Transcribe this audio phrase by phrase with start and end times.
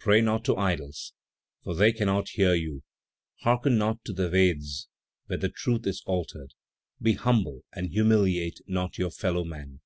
[0.00, 1.14] "Pray not to idols,
[1.64, 2.82] for they cannot hear you;
[3.40, 4.86] hearken not to the Vedas
[5.28, 6.52] where the truth is altered;
[7.00, 9.80] be humble and humiliate not your fellow man.